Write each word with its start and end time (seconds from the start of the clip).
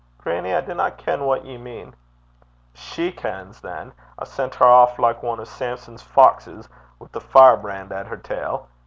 'Grannie, 0.17 0.51
I 0.55 0.61
dinna 0.61 0.89
ken 0.89 1.25
what 1.25 1.45
ye 1.45 1.59
mean.' 1.59 1.93
'She 2.73 3.11
kens, 3.11 3.61
than. 3.61 3.91
I 4.17 4.23
sent 4.23 4.55
her 4.55 4.65
aff 4.65 4.97
like 4.97 5.23
ane 5.23 5.39
o' 5.39 5.43
Samson's 5.43 6.01
foxes, 6.01 6.67
wi' 6.99 7.07
a 7.13 7.19
firebrand 7.19 7.91
at 7.91 8.07
her 8.07 8.17
tail. 8.17 8.67